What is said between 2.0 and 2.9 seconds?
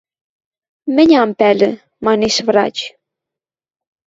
манеш врач.